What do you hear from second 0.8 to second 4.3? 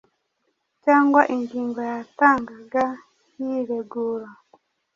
cyangwa ingingo yatangaga yiregura.